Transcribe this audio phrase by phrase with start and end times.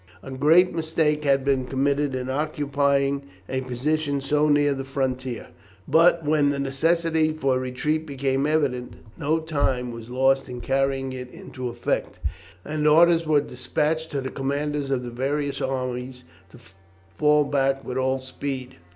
[0.23, 5.49] A great mistake had been committed in occupying a position so near the frontier,
[5.87, 11.29] but when the necessity for retreat became evident, no time was lost in carrying it
[11.29, 12.17] into effect,
[12.65, 16.57] and orders were despatched to the commanders of the various armies to
[17.15, 18.77] fall back with all speed.